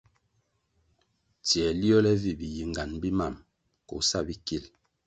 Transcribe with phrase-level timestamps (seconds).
[1.45, 3.35] Tsiē liole vi biyingan bi mam
[3.87, 4.63] koh sa bikil.